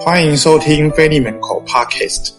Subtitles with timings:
[0.00, 2.32] 欢迎收听腓利门口 Podcast。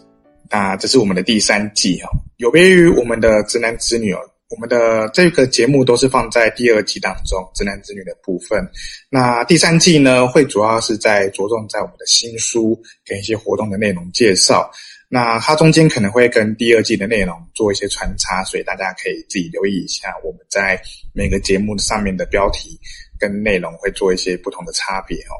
[0.49, 4.19] 那这是我们的第三季哈，有别于我们的直男直女哦，
[4.49, 8.65] 我们的这个节目都是放在第二季当中直男直女的部分。
[9.09, 14.69] 那第三季呢，会主要是在着重在我们的新书跟一些活动的内容介绍。
[15.07, 20.81] 那它中间可能会跟第二季的内容做一些穿插，所以大家可以自己留意一下我们在
[21.13, 22.77] 每个节目上面的标题。
[23.19, 25.33] 跟内容会做一些不同的差别哦。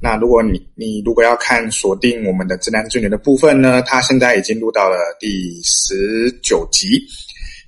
[0.00, 7.02] 那如果你你如果要看锁定我们的直男直女的部分呢，它现在已经录到了第十九集。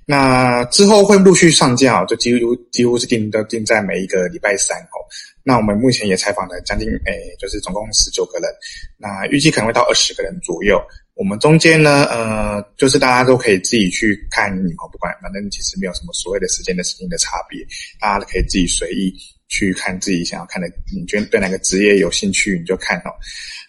[0.07, 5.01] 那之后会陆续上架哦，就几乎几乎是定都定在每一个礼拜三哦。
[5.43, 8.51] 那我们目前也采访了将近诶，就是总共十九个人。
[8.99, 10.79] 那预计可能会到二十个人左右。
[11.15, 17.65] 我们中间呢，呃，就是大家都可以自己去看你哦，不管反正其实没有什么所谓的时间的时间的差别，
[17.99, 19.15] 大家可以自己随意。
[19.49, 23.11] 去看自己想要看的，你觉得对哪个职业有兴趣，你就看哦。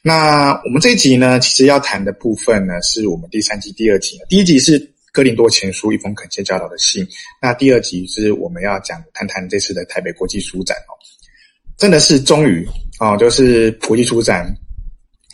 [0.02, 4.18] 那我们这一集呢，其实要谈的部分呢，是我们第三季第二集。
[4.30, 4.80] 第一集是
[5.12, 7.08] 哥林多前书一封恳切教导的信，
[7.42, 10.94] 那第二集是我们要讲谈谈这次的台北国际书展哦。
[11.78, 12.66] 真的是终于
[13.00, 14.46] 哦，就是国际书展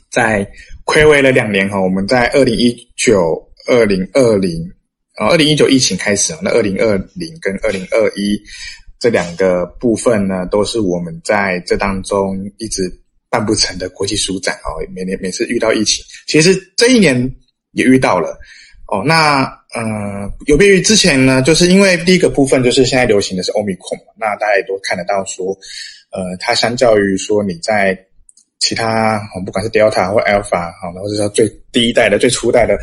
[0.10, 0.50] 在
[0.86, 4.62] 睽违了两年哈，我们在二零一九、二零二零
[5.16, 8.42] 啊，二零一九疫情开始，那二零二零跟二零二一。
[9.02, 12.84] 这两个部分呢，都是我们在这当中一直
[13.32, 14.78] 办不成的国际书展哦。
[14.94, 17.18] 每年每次遇到疫情，其实这一年
[17.72, 18.40] 也遇到了
[18.86, 19.02] 哦。
[19.04, 19.42] 那
[19.74, 25.48] 呃，有别于之前呢，就是因为第一个部分就是现在流行的是欧米孔，那大家也都看得到说，
[26.12, 27.98] 呃，它相较于说你在
[28.60, 32.78] 其他不管是 Delta 或 Alpha 好，或者说最第一代的最初代的。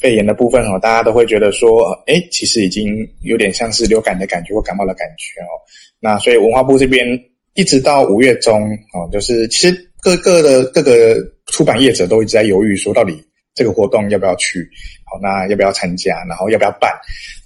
[0.00, 5.50] 肺炎的部分哦，大家都会觉得说，诶，其实已经有点像是流感的感觉或感冒的感觉哦。
[5.98, 7.04] 那所以文化部这边
[7.54, 13.20] 一直到五月中哦，就是其实各个的各个出版业者都一直在犹豫，说到底
[13.54, 14.68] 这个活动要不要去，
[15.04, 16.92] 好，那要不要参加，然后要不要办，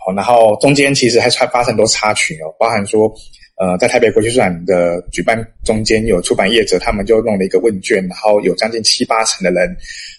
[0.05, 3.11] 好，然后中间其实还发生很多插曲哦，包含说，
[3.57, 9.75] 呃，在台北国际书展的举办中间有出版业者，他们就弄了一个问卷，然后有将近七八成的人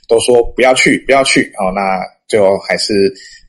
[0.07, 2.01] 都说不要去，不要去，好，那。
[2.27, 2.93] 最后还是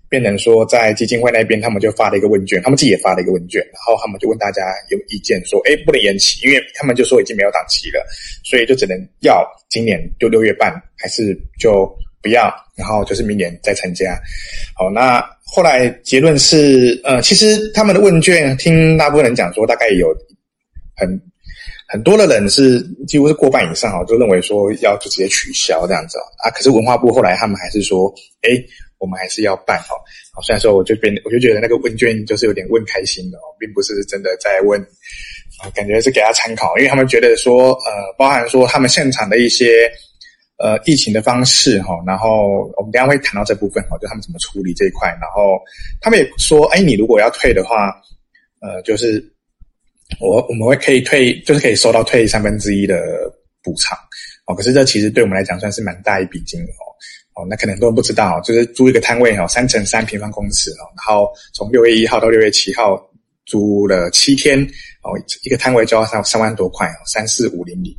[0.09, 8.05] 变成说，在基金会那边，他们就发了一个问卷，他们自己也发了一个问卷，然后他们就问大家有意见，说，哎，不能延期，因为他们就说已经没有档期了，
[8.45, 11.91] 所以就只能要今年就六月半，还是就
[12.23, 14.17] 不要，然后就是明年再参加。
[14.77, 20.15] 好，那后来结论是，呃，其实他们的问卷听大部分人讲说，大概有
[20.97, 21.21] 很。
[21.87, 26.51] 很多的人是几乎是过半以上啊，就认为说要就直接取消这样子啊。
[26.51, 28.51] 可是文化部后来他们还是说，哎，
[28.99, 30.43] 我们还是要办哦。
[30.43, 34.81] 虽然说我就变，我就觉得那个问卷就是有点问开心的哦，并不是真的在问
[35.63, 39.89] 啊，感觉是给他参考，因为他们觉得说，呃，包含说他们现场的一些
[40.57, 45.61] 呃疫情的方式哈，然后我们等一下会谈到这部分哈，就他们怎么处理这一块，然后
[46.01, 47.95] 他们也说，哎，你如果要退的话，
[48.61, 49.23] 呃，就是。
[50.21, 52.97] 我我们会可以退，就是可以收到退三分之一的
[53.63, 53.97] 补偿
[54.47, 54.55] 哦。
[54.55, 56.93] 可是这其实对我们来讲算是蛮大一笔金额哦。
[57.37, 62.97] 哦，那可能很多人不知道，就是租一个摊位哦，三乘三平方公尺哦，然后从六月一号到六月七号
[63.45, 64.63] 租了七天
[65.03, 65.11] 哦，
[65.43, 67.93] 一个摊位就要三三万多块哦，三四五零零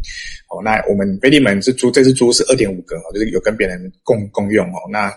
[0.49, 0.61] 哦。
[0.63, 4.79] 那我们腓利门是租，这次租是二点五个哦，就是有跟别人共共用哦。
[4.91, 5.13] 那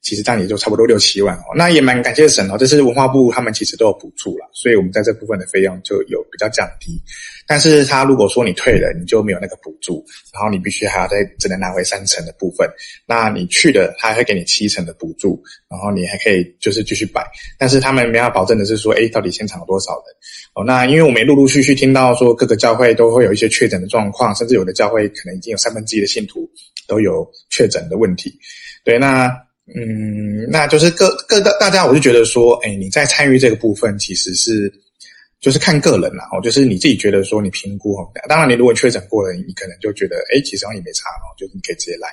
[0.00, 7.00] 其实这样也就差不多六七万哦，那也蛮感谢神哦，这是文化部他们其实都有补助了，所以我们在这部分的费用就有比较降低。
[7.46, 12.68] 但是他如果说你退了，你就没有那个补助，然后你必须还要再只能拿回三成的部分。
[13.06, 17.24] 那你去的他还会给你七成的补助，然后你还可以就是继续摆。
[17.58, 20.14] 但是他们没法保证的是说，诶，到底现场有多少人
[20.54, 20.64] 哦？
[20.64, 26.48] 那因为我们陆陆续续听到说各个教会都会有一些确诊的状况，甚至有的教会可能已经有三分之一的信徒
[26.86, 28.32] 都有确诊的问题。
[28.84, 29.30] 对，那。
[29.74, 34.70] 嗯，那就是各各大大家，我就觉得说，哎，你在参与这个部分，其实是
[35.40, 42.08] 就是看个人啦，哦，就是你自己觉得说你评估哦，当然你如果确诊过了，你可能就觉得，哎，其实也没差哦，就是你可以直接来，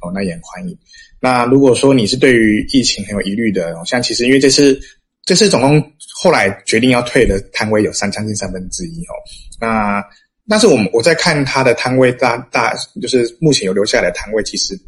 [0.00, 0.76] 哦，那也很欢迎。
[1.20, 4.80] 那如果说你是对于疫情很有疑虑的，像其实因为这次
[5.26, 9.14] 这次总共后来决定要退的摊位有三将近三分之一哦，
[9.60, 10.02] 那
[10.48, 14.78] 但是我们我在看他的摊位大大，就是目前有留下来的摊位，其实。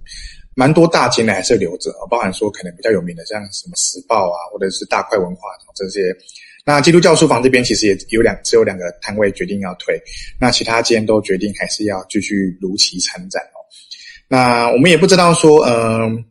[0.59, 6.17] 蛮多大间的还是留着，包含说可能比较有名的，像什么时报啊，或者是大块文化这些。
[6.65, 10.01] 那基督教书房这边其实也有两，只有两个摊位决定要退，
[10.41, 13.61] 那其他间都决定还是要继续如期参展哦。
[14.29, 16.25] 那我们也不知道说，嗯，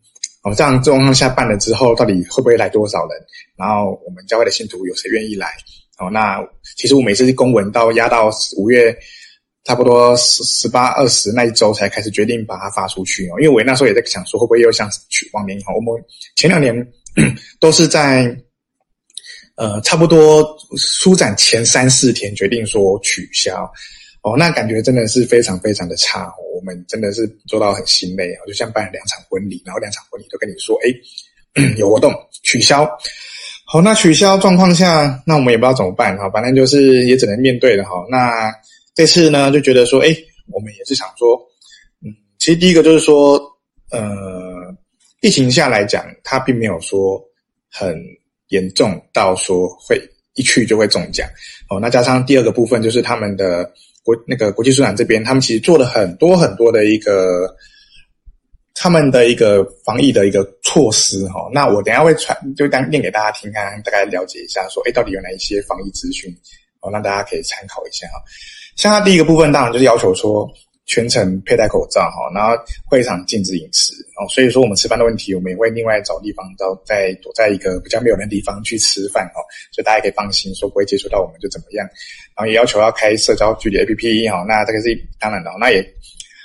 [0.45, 3.19] 哦，这样状况下办了之后，到底会不会来多少人？
[3.57, 5.47] 然后我们教会的信徒有谁愿意来？
[5.99, 6.39] 哦，那
[6.77, 8.95] 其实我每次公文到压到五月。
[9.67, 15.91] 差不多十十八二十那一周才开始决定把它发出去哦，因为我那时候也在想说，会不会又像去往年一样，我们
[16.35, 16.87] 前两年
[17.59, 18.37] 都是在
[19.55, 23.67] 呃差不多书展前三四天决定说取消
[24.25, 32.11] 哦，那感觉真的是非常非常的差哦，我们真的是做到很心累，就像办两场婚礼，然后两场婚礼都跟你说，哎， 有活动
[32.41, 32.89] 取消，
[33.67, 38.51] 好，那取消状况下，那我们也不知道怎么办哈，反正就是也只能面对了哈，那。
[38.97, 40.15] 这次呢，就觉得说，哎，
[40.47, 41.37] 我们也是想说，
[42.01, 42.07] 嗯，
[42.39, 43.37] 其实第一个就是说，
[43.91, 44.73] 呃，
[45.19, 47.21] 疫情下来讲，它并没有说
[47.69, 47.93] 很
[48.47, 50.01] 严重到说会
[50.35, 51.27] 一去就会中奖
[51.69, 51.77] 哦。
[51.77, 53.69] 那加上第二个部分，就是他们的
[54.05, 57.49] 国那个国际书展这边，他们其实做了很多很多的一个
[58.75, 61.49] 他们的一个防疫的一个措施哈。
[61.51, 66.31] 那我等下会传，就当念给大家听，看大概了解一下，说，哎，到底有哪一些防疫资讯
[66.81, 68.21] 哦，让大家可以参考一下哈。
[68.75, 70.47] 像他第一个部分，当然就是要求说
[70.85, 72.55] 全程佩戴口罩哈，然后
[72.85, 74.27] 会场禁止饮食哦。
[74.29, 79.41] 所以说我们吃饭的问题，我们也会另外找地方，到在躲在一个比较没有人的地方去吃饭哦。
[79.71, 81.85] 所以大家可以放心，说不会接触到我们就怎么样。
[82.35, 85.51] 然后也要求要开社交距离 APP 哈，那这个是当然的。
[85.59, 85.83] 那也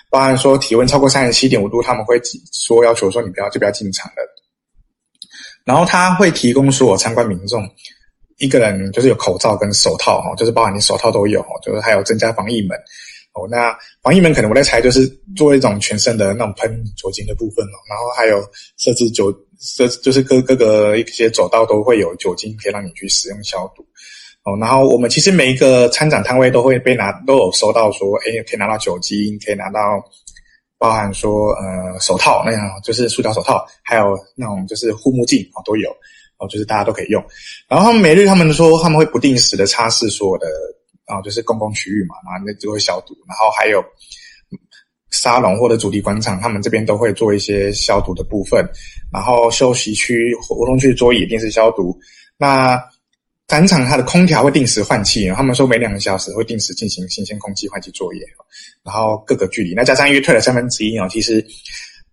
[0.09, 2.21] 包含说体温超过三十七点五度，他们会
[2.53, 4.37] 说要求说你不要就不要进场了。
[5.65, 7.63] 然后他会提供所有参观民众。
[8.39, 12.75] 一个人就是有口罩跟手套哈，就是包含你手套都有，就是还有增加防疫门
[13.35, 13.49] 哦。
[13.51, 15.07] 那防疫门可能我在猜，就是
[15.37, 17.77] 做一种全身的那种喷酒精的部分哦。
[17.89, 18.43] 然后还有
[18.77, 23.85] 设置酒，设就是各各个一些走道都会有酒精可以让你去使用消毒
[24.45, 24.57] 哦。
[24.61, 29.81] 然后我们其实每一个参展摊位都会被拿都有收到说，诶可以拿到酒精，可以拿到
[30.79, 35.91] 包含说呃手套那样，就是塑胶手套，还有那种就是护目镜哦都有。
[36.43, 37.23] 哦，就是大家都可以用，
[37.69, 40.49] 然后他们每日他们说他们会不定时的擦拭所有的
[41.11, 43.85] 啊，就是公共区域嘛，然后那就会消毒，然后还有
[45.11, 48.65] 沙龙或者主题广场，他们这边都会做一些消毒的部分，
[49.13, 51.99] 然后休息区、活动区桌椅定时消毒。
[52.39, 52.81] 那
[53.49, 58.21] 展场它的空调会定时换气，他们说每两个小时会定时进行新鲜空气换气作业，
[58.85, 61.45] 然后各个距离，那加上因为退了三分之一哦，其实。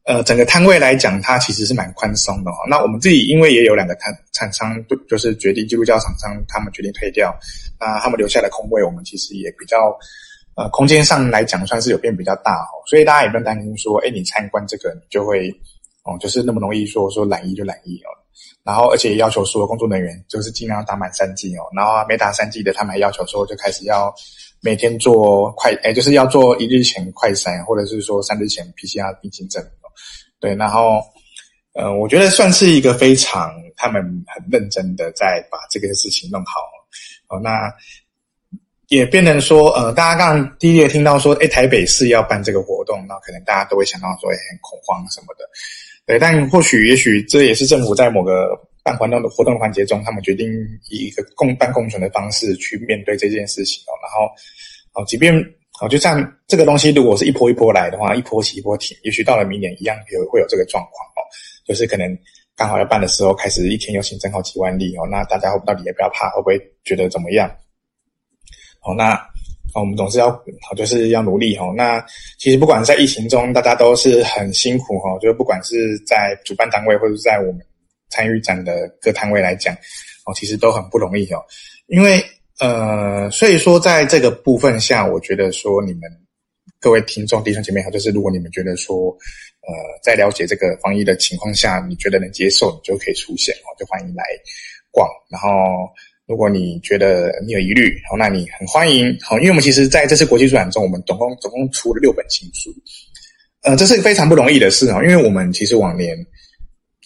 [0.08, 2.56] 呃，整个摊位来讲，它其实是蛮宽松的哦。
[2.70, 4.74] 那我们自己因为也有两个摊厂商，
[5.06, 7.38] 就是决定基督教厂商，他们决定退掉，
[7.78, 9.94] 那他们留下的空位，我们其实也比较，
[10.56, 12.80] 呃，空间上来讲算是有变比较大哦。
[12.90, 15.50] 所以大家也不用担心说，哎，你参观这个你就会，
[16.04, 18.10] 哦，就是那么容易说说染疫就染疫哦。
[18.64, 21.64] 然后而且要求所有工作人员就是尽量打满三剂哦。
[21.76, 24.14] 然后没打三剂的，他们还要求说就开始要
[24.62, 29.62] 每天做快，哎，就是要做一日前快筛，或者是说三日前 PCR 阴性证。
[30.40, 31.02] 对，然后，
[31.74, 36.62] 呃，我觉得算是一个非常他们很认真的在把这个事情弄好，
[37.28, 37.74] 哦，那
[38.88, 45.50] 也变成说，呃，大家刚刚第一个听到说，哎，台北市要办这个活动，那可能大家都会想到说，哎很恐慌什么的，
[46.06, 48.50] 对，但或许也许这也是政府在某个
[48.84, 50.48] 办活动的活动环节中，他们决定
[50.90, 55.34] 以一个共办共存的方式去面对这件事情哦，然后，哦，即便。
[55.80, 61.22] 好，就像这个东西，如果是一波一波来的话，一波起一波停，也许到了明年一样有会有这个状况哦。
[61.68, 62.18] 就是可能
[62.56, 65.08] 刚好要办的时候，开始一天又新增好几万例哦。
[65.08, 67.48] 那大家到底也不要怕，会不会觉得怎么样？
[68.80, 69.24] 好，那
[69.76, 70.32] 我们总是要
[70.68, 71.72] 好，就是要努力哦。
[71.78, 72.04] 那
[72.40, 75.16] 其实不管在疫情中，大家都是很辛苦哈。
[75.20, 77.64] 就是不管是在主办单位，或者是在我们
[78.10, 79.76] 参与展的各摊位来讲，
[80.26, 81.40] 哦，其实都很不容易哦，
[81.86, 82.20] 因为。
[82.60, 86.02] 呃，所以说，在这个部分下，我觉得说你们
[86.80, 89.10] 各位听众弟兄姐妹好，就是如果你们觉得说，
[89.62, 94.24] 呃，在了解这个防疫的情况下，你觉得能接受，你就可以出现哦，就欢迎来
[94.90, 95.08] 逛。
[95.30, 95.50] 然后，
[96.26, 99.16] 如果你觉得你有疑虑，好，那你很欢迎。
[99.22, 102.74] 好，因为我们其实在这次国际书展中，我们总共总共出了六本新书，
[103.62, 106.18] 呃，这是非常不容易的事啊，因为我们其实往年，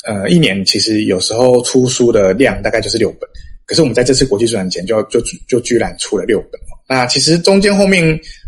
[0.05, 3.29] 呃，一年其实有时候出书的量大概就是六本。
[3.65, 8.03] 可是我们在这次国际书展前就就就居然出了六本哦，那其实中间后面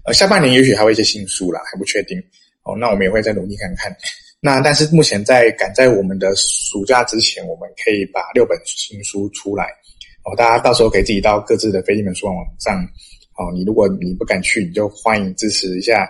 [0.06, 2.18] 呃下半年也许还会一些新书啦，还不确定
[2.64, 2.76] 哦。
[2.78, 3.96] 那我们也会再努力看看。
[4.42, 9.64] 那但是目前在赶在我们的暑假之前，我们可以把六本新书出来
[10.26, 10.36] 哦。
[10.36, 12.76] 大家到时候可以自己到各自的飞利门书网网站
[13.38, 13.48] 哦。
[13.54, 16.04] 你如果你不敢去，你就欢迎支持一下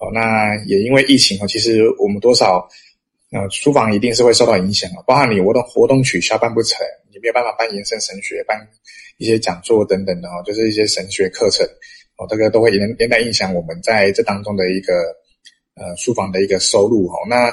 [0.00, 0.10] 哦。
[0.12, 2.68] 那也因为疫情哦，其实我们多少
[3.30, 6.78] 呃书房一定是会受到影响哦，包含你活动活动取消办不成。
[7.16, 8.60] 也没有办法办延伸神学，办
[9.16, 11.66] 一些讲座等等的哦，就是一些神学课程
[12.18, 14.92] 哦，这个都会连连带影响我们在这当中的一个
[15.74, 17.16] 呃书房的一个收入哈。
[17.26, 17.50] 那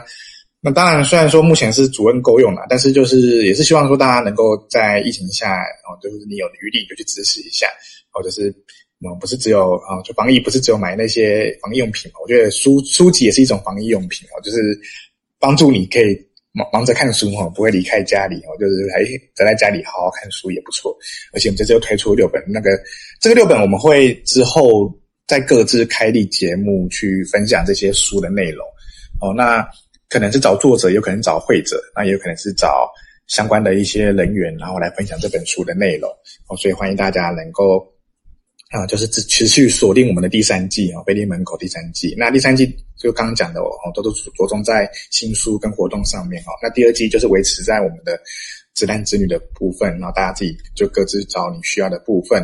[0.60, 7.67] 那当然，虽然说目前是主任够用了，但是就是也是希望说大家能够在疫情下哦，就是你有余力就去支持一下，
[8.12, 8.50] 或者是
[9.05, 14.58] 嗯，不是只有啊，就防疫不是只有买那些防疫用品，我觉得书书籍也是一种防疫用品哦，就是
[15.39, 16.15] 帮助你可以
[16.53, 19.03] 忙忙着看书哈，不会离开家里哦，就是还
[19.36, 20.95] 宅在家里好好看书也不错。
[21.33, 22.69] 而且我们这次又推出六本，那个
[23.19, 24.89] 这个六本我们会之后
[25.27, 28.65] 再各自开立节目去分享这些书的内容
[29.19, 29.33] 哦。
[29.36, 29.67] 那
[30.10, 32.89] 可能是找作者，有可能找会者，那也有可能是找
[33.27, 36.10] 相关的一些人员，然后来分享这本书的内容
[36.48, 36.55] 哦。
[36.57, 37.92] 所以欢迎大家能够。
[38.74, 42.15] 啊，就是持持续锁定我们的第三季啊，腓利门口第三季。
[42.18, 42.65] 那第三季
[42.98, 46.51] 就刚刚讲的哦，都都着重在新书跟活动上面哈。
[46.60, 48.20] 那第二季就是维持在我们的
[48.74, 52.44] 子男子女的部分，然后大家自己就各自找你需要的部分。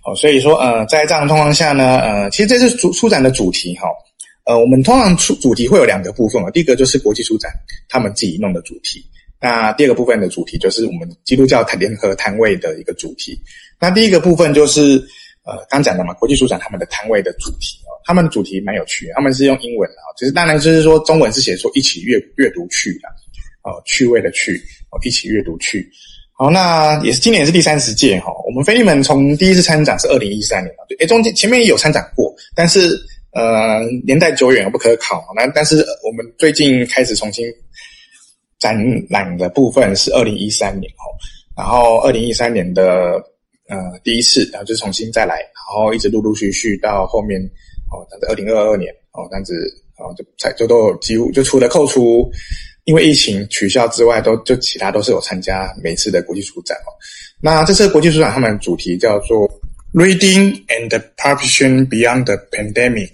[0.00, 3.86] 好，所以说呃，在这样的状况下呢，呃，其实这是主书展的主题哈。
[4.46, 7.52] 呃，我们通常出主题会有两个部分啊，第一个就是国际书展
[7.86, 9.04] 他们自己弄的主题，
[9.42, 13.38] 那第二个部分的主题就是我们基督教联合摊位的一个主题。
[13.78, 15.06] 那第一个部分就是。
[15.46, 23.08] 呃，刚讲的嘛，国际书展他们的摊位的主题哦，他们的主题蛮有趣，他们是用英文的啊，其实当然就是说中文是写说一起阅阅读去的，
[23.62, 24.60] 哦，趣味的趣，
[24.90, 25.88] 哦，一起阅读去。
[26.32, 32.98] 好，那也是今年是第三十届哈，我们飞利门从第一次参展是二零一三年啊，对，诶，中间前面也有参展过，但是
[33.30, 37.46] 呃年代久远不可考，那但是我们最近开始重新
[38.58, 38.76] 展
[39.08, 41.04] 览的部分是二零一三年哈，
[41.56, 43.22] 然后二零一三年的。
[43.68, 47.40] 呃，第一次，然后就重新再来，然后一直陆陆续续到后面，
[47.90, 49.54] 哦，但是二零二二年，哦，这样子，
[49.98, 52.30] 哦，就才就都有几乎就除了扣除
[52.84, 56.94] 因为疫情取消之外，都就其他都是有参加每次的国际书展哦。
[57.40, 59.48] 那这次国际书展他们主题叫做
[59.92, 63.10] Reading and Publishing Beyond the Pandemic，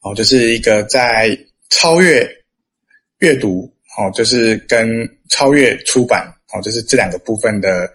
[0.00, 1.38] 哦，就是一个在
[1.68, 2.26] 超越
[3.18, 7.86] 阅读，哦，就是跟超越出版，哦，就是这两个部分的。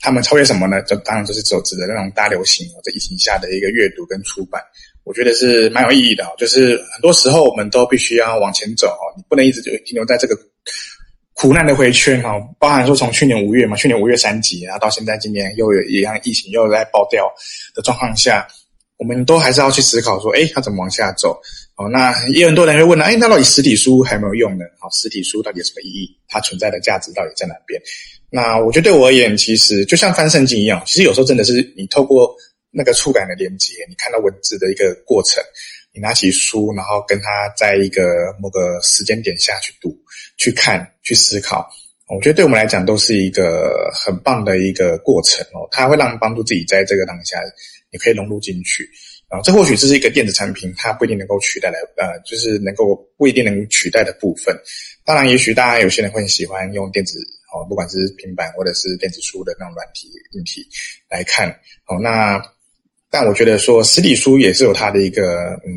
[0.00, 0.80] 他们超越什么呢？
[0.82, 4.62] 就当然就是走指的那种大流行或者疫情下的一个阅读跟出版，
[5.04, 6.24] 我觉得是蛮有意义的。
[6.38, 10.38] 就是很多时候我们都必须要往前走，你不能一直就停留在这个
[11.34, 12.34] 苦难的回圈哈。
[12.58, 17.28] 包含说从去年五月嘛，去年五月三级，然后到现在今年又有一样疫情又在爆掉
[17.74, 18.46] 的状况下，
[18.98, 21.40] 我们都还是要去思考说，诶，它怎么往下走？
[21.76, 24.64] 哦，那也有很多人会问了，诶，那到底实体书还没有用呢？
[24.78, 26.16] 好，实体书到底有什么意义？
[26.28, 27.80] 它存在的价值到底在哪边？
[28.30, 32.34] 那我觉得对我而言，其实就像翻圣经一样，其实有时候真的是你透过
[32.70, 35.42] 那个触感的连接，你看到文字的一个过程，
[35.94, 38.02] 你拿起书，然后跟它在一个
[38.38, 39.96] 某个时间点下去读、
[40.36, 41.66] 去看、去思考，
[42.06, 45.66] 我觉得对我们来讲都是一个很棒的一个过程哦。
[45.70, 47.40] 它会让帮助自己在这个当下，
[47.90, 48.86] 你可以融入进去
[49.30, 49.40] 啊。
[49.42, 54.54] 这或许这是一个电子产品，它不一定能够取代来，呃，就是能够不一定能取代的部分。
[55.02, 57.18] 当然，也许大家有些人会喜欢用电子。
[57.52, 60.66] 哦，不管是平板或者是电子书的那种软体硬体
[61.08, 61.48] 来看，
[61.86, 62.38] 哦，那
[63.10, 65.72] 但我觉得说实体书也是有它的一个嗯，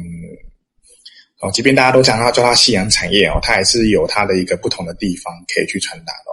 [1.39, 6.31] 哦，即便大家都讲它叫它夕阳产业哦，它还是有它的一个不同的地方可以去传达的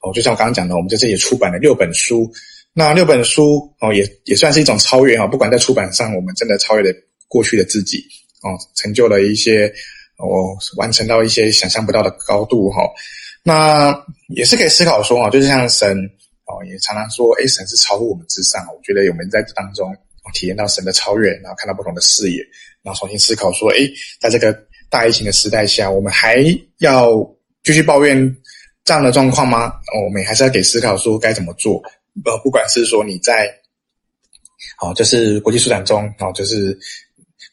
[0.00, 0.10] 哦。
[0.14, 2.32] 就像我刚刚讲的，我们在这里出版了六本书，
[2.72, 6.90] 那六本书哦也也算是一种超越哈，不管在出版上，我们真的超越了
[7.28, 8.02] 过去的自己
[8.42, 9.70] 哦，成就了一些
[10.16, 12.80] 哦，完成到一些想象不到的高度哈。
[13.48, 15.96] 那也是可以思考说啊，就是像神
[16.44, 18.62] 哦，也常常说，诶，神是超乎我们之上。
[18.74, 19.90] 我觉得我们在这当中
[20.34, 22.44] 体验到神的超越，然后看到不同的视野，
[22.82, 23.90] 然后重新思考说，诶，
[24.20, 24.54] 在这个
[24.90, 26.44] 大疫情的时代下，我们还
[26.80, 27.08] 要
[27.64, 28.36] 继续抱怨
[28.84, 29.72] 这样的状况吗？
[30.04, 31.82] 我们还是要给思考说该怎么做。
[32.26, 33.50] 呃，不管是说你在，
[34.82, 36.78] 哦，就是国际书展中，哦，就是。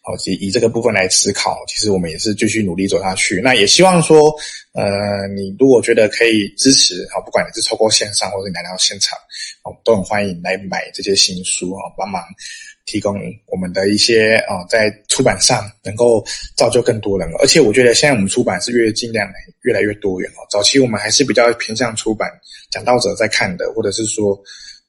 [0.08, 3.42] 好，以以这个部分来思考，其实我们也是继续努力走下去。
[3.44, 4.32] 那也希望说，
[4.74, 9.18] 呃，你如果觉得可以支持，好，不管你是透过线上或者你来到现场，
[9.64, 12.22] 哦，都很欢迎来买这些新书啊，帮忙
[12.86, 16.24] 提供我们的一些啊，在出版上能够
[16.56, 17.28] 造就更多人。
[17.40, 19.28] 而且我觉得现在我们出版是越尽量
[19.64, 20.46] 越来越多元哦。
[20.52, 22.30] 早期我们还是比较偏向出版
[22.70, 24.40] 讲道者在看的，或者是说。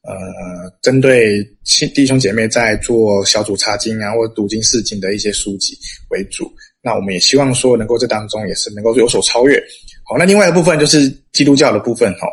[0.07, 5.77] 呃，针对亲弟兄姐妹在做小组查经啊，或者读经释经的一些书籍
[6.11, 6.51] 为主。
[6.81, 9.61] 那我们也希望说，能够这当中也是能够有所超越。
[10.05, 12.29] 好，那另外一部分就是基督教的部分哈。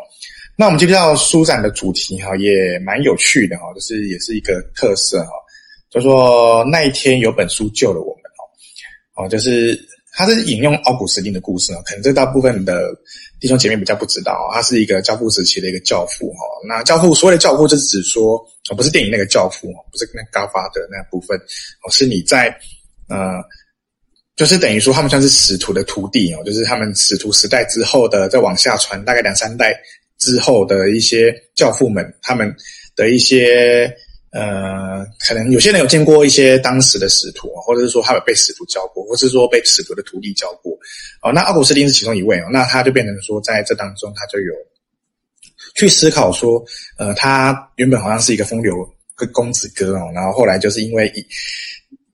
[0.56, 5.32] 那我们基督教书展的主题哈，也蛮有趣的哈，就是也是一个特色哈，
[5.90, 8.22] 就说那一天有本书救了我们
[9.16, 9.76] 哦，哦，就是。
[10.16, 12.94] 他是引用奥古斯丁的故事啊，可能这大部分的
[13.40, 16.38] 弟兄姐妹比较不知道，他是一个教父时期的一个教父哈。
[16.68, 18.36] 那教父所谓的教父，就是指说，
[18.70, 22.56] 哦不是电影那个教父哦，不是那个 Godfather 的那部分，哦，是你在
[23.08, 23.42] 呃，
[24.36, 29.74] 就是等于说他们算是使徒的徒弟哦，就是他们使徒时代之后的再往下传，大概两三代
[30.18, 32.54] 之后的一些教父们，他们
[32.96, 33.92] 的一些
[34.34, 40.76] 呃，可能有些人有见过一些当时的使徒，或者是说他有被使徒教过，或是说被使徒的徒弟教过。
[41.22, 44.52] 哦，那奥古斯丁是其中一位哦，那他就变成说，在这当中他就有
[45.76, 46.60] 去思考说，
[46.98, 48.74] 呃，他原本好像是一个风流
[49.14, 51.24] 个公子哥哦，然后后来就是因为一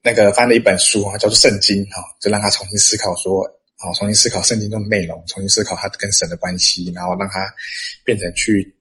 [0.02, 3.42] 那个翻了一本书啊，叫做《圣经》哈，就让他重新思考说，
[3.80, 7.50] 哦，重新思考圣经中的内容，重新思考他跟神的关系，然后让他
[8.04, 8.76] 变成去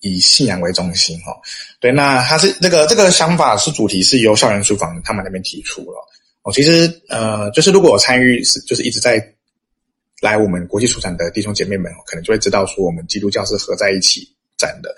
[0.00, 1.36] 以信仰为中心哈。
[1.80, 5.98] 对，那他是这个这个想法是主题是由校园书房他们那边提出了
[6.42, 6.52] 哦。
[6.52, 9.24] 其实呃，就是如果我参与是就是一直在。
[10.20, 14.92] 来我们国际书展的弟兄姐妹们，可能就会知道说，我们基督教是合在一起展的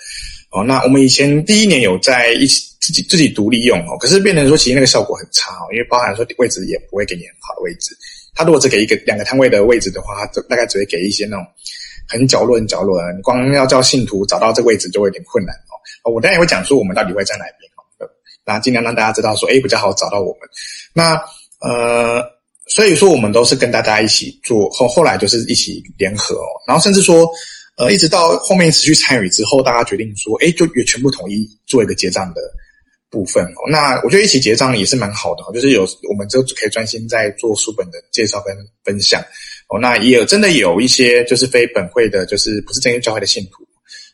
[0.50, 0.64] 哦。
[0.64, 7.94] 那我们以前第一年有在一起自己自己独立用哦，可是变成说，其实那个效果很差哦，因为包含说位置也不会给你很好的位置。
[8.34, 11.44] 他如果只给一个两个摊位的位置的话，他大概只会给一些那种
[12.08, 15.54] 很角落、很角落的，你光要叫信徒找到这位置就会有点困难。
[16.04, 18.08] 我当然也会讲说，我们到底会在哪边哦，
[18.44, 20.48] 然后尽量让大家知道说，哎，比较好找到我们。
[20.92, 21.20] 那
[21.60, 22.24] 呃。
[22.66, 27.28] 所以说，我们都是跟大家一起做，后后来就是一起联合哦，然后甚至说，
[27.76, 32.40] 呃，一直到后面持续参与之后，大家决定说，诶，就也全部统一做一个结账的
[33.10, 33.66] 部分哦。
[33.68, 39.20] 那我觉得一起结账也是蛮好的，就是有我们就可以专心在做书本的介绍跟分享
[39.68, 39.76] 哦。
[39.76, 43.64] 那也有真的有一些就是非本会的，就是不是正教会的信徒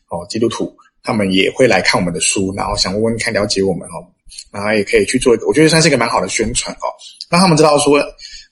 [0.09, 0.75] 哦，基督徒，
[1.07, 4.03] 他们也会来看我们的书，然后想问问看了解我们哦，
[4.51, 6.91] 然后也可以去做一个，我觉得算是一个蛮好的宣传哦，
[7.29, 7.97] 让他们知道说。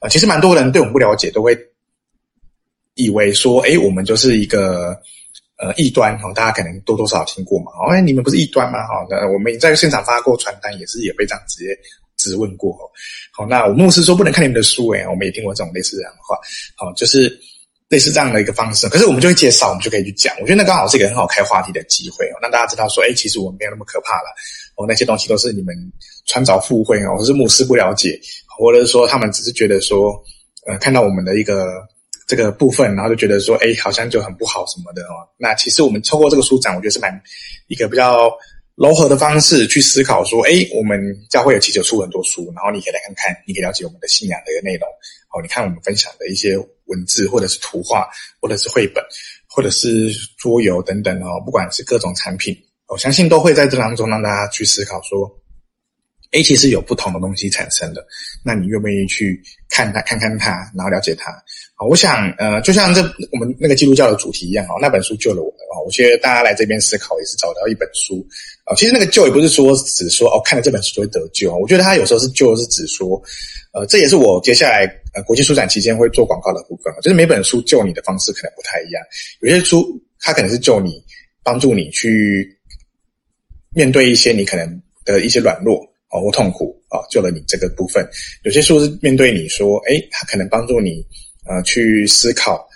[0.08, 1.58] 其实蛮多人对我们不了解，都会
[2.94, 4.96] 以为说，哎，我们就是一个
[5.58, 6.32] 呃异端哦。
[6.36, 8.86] 大家可能多多少少听过嘛，哦，哎，你们不是异端吗？
[8.86, 11.76] 哈，那我们在现场发过传单，也是也被这样直接
[12.18, 12.78] 质问过。
[13.32, 16.38] 好，那我牧师说不能看你们的书，哎，我们也听过这种类似这样的话。
[16.76, 17.36] 好，就是
[17.90, 18.88] 类似这样的一个方式。
[18.90, 20.34] 可是我们就会介绍，我们就可以去讲。
[20.42, 24.30] 我觉得那刚好是一个很好开话题的机会哦，让大家知道说，哎，其实我们没有那么可怕了。
[24.76, 25.76] 哦，那些东西都是你们
[26.26, 28.20] 穿凿附会哦，或是牧师不了解。
[28.58, 30.14] 或者是说，他们只是觉得说，
[30.66, 31.66] 呃，看到我们的一个
[32.28, 35.28] 这个部分，然后就觉得说，哎，好像就很不好什么的哦。
[35.38, 37.22] 那其实我们透过这个书展，我觉得是蛮
[37.68, 38.32] 一个比较
[38.76, 44.88] 柔和的方式去思考说，哎，我们教会有其实出很多书，然后你可以来看看，你可以了解我们的信仰的一个内容。
[45.36, 48.08] 哦，你看我们分享的一些文字，或者是图画，
[48.42, 49.04] 或者是绘本，
[49.48, 52.56] 或者是桌游等等哦，不管是各种产品，
[52.88, 55.30] 我相信都会在这当中让大家去思考说。
[56.32, 58.06] A 其实有不同的东西产生的，
[58.44, 61.32] 那你愿不愿意去看它、看看它，然后了解它？
[61.76, 65.84] 好，我想，呃，就像这我们那个基督教的主题一样，哦，那本书救了我们哦。
[65.86, 68.26] 我觉得大家来这边思考也是找到一本书
[68.66, 68.76] 啊。
[68.76, 71.56] 其实那个救也不是说只说哦，看了这本书就会得救。
[71.56, 73.22] 我觉得它有时候是救，是指说，
[73.74, 76.94] 呃，这也是我接下来呃国际书展期间会做广告的部分。
[77.02, 79.04] 就是每本书救你的方式可能不太一样，
[79.42, 81.04] 有些书它可能是救你，
[81.44, 82.58] 帮助你去
[83.74, 85.86] 面对一些你可能的一些软弱。
[86.22, 88.08] 或痛苦啊，救了你这个部分。
[88.44, 91.06] 有些书是面对你说，诶，它可能帮助你，
[91.46, 92.68] 呃，去思考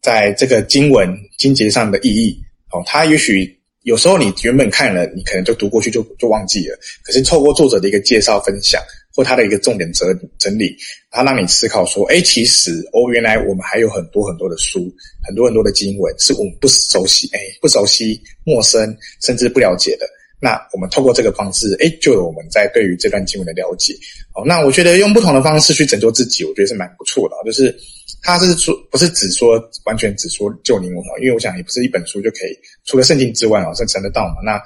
[0.00, 2.38] 在这个经文经节上的意义。
[2.72, 6.78] 哦，它也许有时候你原本看了，你可能就读过去就就忘记了。
[7.02, 8.80] 可是透过作者的一个介绍分享，
[9.14, 10.06] 或他的一个重点整
[10.38, 10.76] 整理，
[11.10, 14.92] 他让你思考说，诶，其实哦，原来我们还有很多很多的书，
[15.26, 20.06] 很多很多的经文是我们不熟悉，诶，不熟悉、陌生，甚至不了解的。
[20.42, 23.92] 那我们透过这个方式，诶，就有我们在对于这段经文的了解。
[24.34, 27.36] 哦，那我觉得用不同的方式去拯救自己，我觉得是蛮不错的。
[27.44, 27.76] 就是
[28.22, 34.36] 他是说，不是只说完全只说救你我，因为我想也不是一本书就可以，除了圣经之外哦，是神的道嘛。
[34.42, 34.58] 那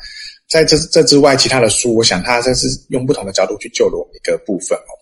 [0.48, 4.94] 在这这之外，其他的书，我想他这是用不同的角度去救了我们一个部分哦。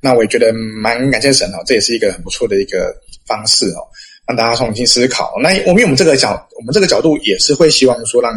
[0.00, 3.84] 那我也觉得蛮感谢神哦，这也是一个很不错的一个方式哦，
[4.26, 5.34] 让大家重新思考。
[5.42, 8.32] 那我们我们这个角，我们这个角度也是会希望说让。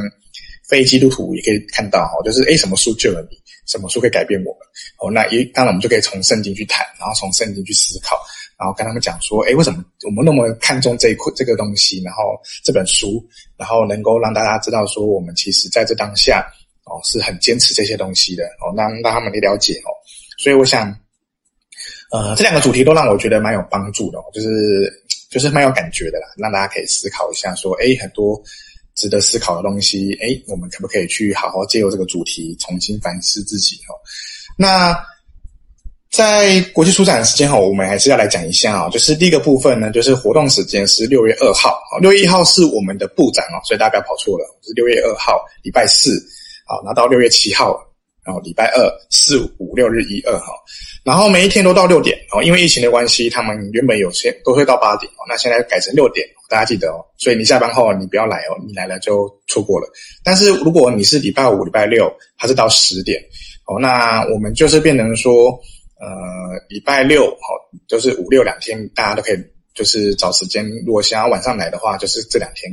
[0.67, 3.37] 非基督徒也可以看到哈，就是诶，什么书救了你？
[3.65, 4.59] 什么书可以改变我们？
[4.99, 8.17] 哦，那一当然我们就可以从圣经去谈，然后从圣经去思考，
[8.57, 12.01] 然后跟他们讲说，诶，为什么我们那么看重这一块这个东西？
[12.01, 13.21] 然后这本书，
[13.57, 16.45] 然后能够让大家知道说，我们其实在这当下
[16.85, 19.91] 哦是很坚持这些东西的哦，让让他们去了解哦。
[20.37, 20.87] 所以我想，
[22.11, 24.49] 呃，这两个主题都让我觉得蛮有帮助的，就是
[25.29, 28.41] 就是蛮有感觉的啦，让大家可以思考一下说，诶，很多。
[28.97, 33.75] 值得思考的东西，哎，我们可不可以去好好借由这个主题重新反思自己？
[33.87, 33.93] 哦，
[34.57, 34.97] 那
[36.09, 46.11] 在国际书展的时间哈，我们还是要来讲一下啊，就是第一个部分呢，就是活动时间是六月二号，六月一号是我们的布展哦，所以大家不要跑错了，是六月二号礼拜四，
[46.65, 47.79] 好，拿到六月七号，
[48.27, 50.47] 然后礼拜二、四、五、六日一二哈，
[51.01, 56.99] 然后每一天都到六点哦，因为疫情的关系，他们原本有些都会到八点哦，那现在改成六点，大家记得哦。
[57.17, 59.87] 所以你下班后你不要来哦，你来了就错过了。
[60.25, 63.17] 但是如果你是礼拜五、礼拜六，它是到十点
[63.65, 65.57] 哦，那我们就是变成说，
[66.01, 66.09] 呃，
[66.67, 67.47] 礼拜六哦，
[67.87, 69.37] 就是五六两天，大家都可以
[69.73, 70.69] 就是找时间。
[70.85, 72.69] 如果想要晚上来的话，就是这两天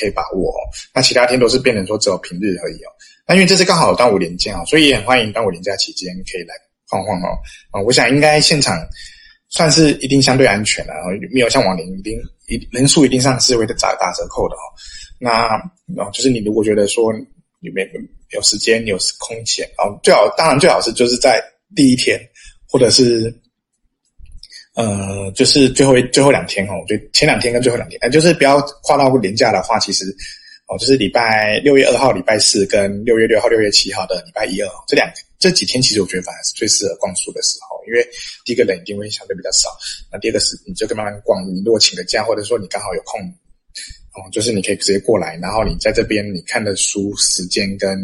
[0.00, 0.58] 可以把握哦。
[0.92, 2.90] 那其他天都是变成说只有平日而已哦。
[3.28, 6.54] 那因为这次刚好端午连假，所以也很欢迎端午连假期间可以来
[6.88, 7.36] 晃晃哦。
[7.72, 8.78] 啊，我想应该现场
[9.48, 10.92] 算是一定相对安全了，
[11.32, 14.62] 没有像往年一定一人数一定上是会打打折扣的哦。
[15.18, 15.56] 那
[16.00, 17.12] 哦，就是你如果觉得说
[17.58, 17.84] 你没
[18.30, 19.68] 有时间，有空闲，
[20.04, 21.42] 最好当然最好是就是在
[21.74, 22.20] 第一天
[22.68, 23.34] 或者是
[24.74, 30.16] 呃，就是最后最后两天哦，就前两天跟最后两天，就是不要跨到连假的话，其实。
[30.68, 38.04] 哦，就是礼拜六月二号、礼拜四跟六月六号、六月七号的礼拜一、二这两这几天，其实我觉得反而是最适合逛书的时候，因为
[38.44, 39.70] 第一个人一定会相对比较少，
[40.10, 41.40] 那第二个是你就可以慢慢逛。
[41.46, 43.20] 你如果请个假，或者说你刚好有空，
[44.14, 47.96] 哦，就是你可以直接过来，然后你在这边你看的书时间跟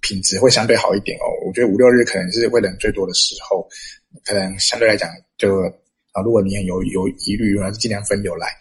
[0.00, 1.26] 品质会相对好一点哦。
[1.44, 3.66] 我觉得五六日可能是会人最多的时候，
[4.24, 5.62] 可能相对来讲就
[6.12, 8.54] 啊，如果你很有有疑虑，那就尽量分流来。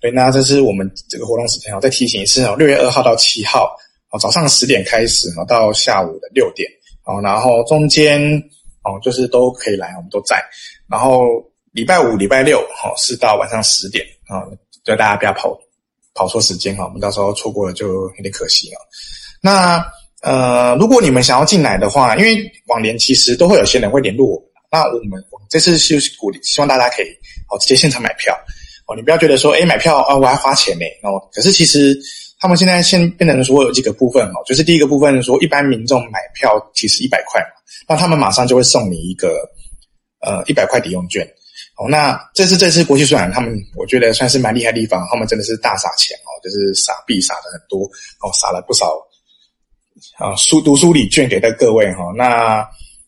[0.00, 3.76] 对，那这是我们这个活动时间哦，再提醒一次哦，六月二号到七号
[4.10, 6.70] 哦，早上十点开始哦，到下午的六点
[7.04, 8.20] 哦，然后中间
[8.84, 10.40] 哦，就是都可以来，我们都在。
[10.88, 11.26] 然后
[11.72, 14.46] 礼拜五、礼拜六哦，是到晚上十点啊，
[14.84, 15.58] 所以大家不要跑
[16.14, 18.78] 跑错时间哈，我们到时候错过了就有点可惜了。
[19.40, 19.84] 那
[20.22, 27.06] 呃，如果你们想要进来的话，因为往年其实都会有些人会联络我们，那我们我这次是鼓励，希望大家可以
[27.50, 28.36] 哦直接现场买票。
[28.88, 30.84] 哦，你不要觉得说，诶买票啊，我还花钱呢。
[31.02, 31.94] 哦，可是其实
[32.40, 37.48] 他们现在现变成说有几个部分哦，就是第一个部分说，一般民众买票其实一百块嘛，
[37.86, 39.46] 那他们马上就会送你一个
[40.22, 41.22] 呃一百块抵用券。
[41.76, 47.84] 哦，那这次这次国际书展，他们我觉得算是蛮厉害的地方，他们真的是大撒钱哦，就是撒币撒的很多
[48.22, 48.96] 哦，撒了不少
[50.16, 52.04] 啊书读书礼券给到各位哈。
[52.16, 52.66] 那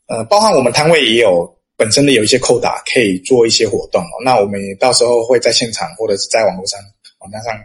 [0.08, 1.50] 呃，包含我们摊位也有。
[1.80, 6.78] 本身的有一些扣打可以做一些活动哦，那我们也到时候会在现场或者是在网络上
[7.20, 7.58] 网站上